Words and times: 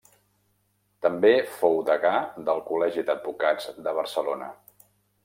També 1.05 1.33
fou 1.59 1.77
degà 1.89 2.13
del 2.47 2.63
Col·legi 2.71 3.05
d'Advocats 3.11 3.69
de 3.89 3.95
Barcelona. 3.99 4.49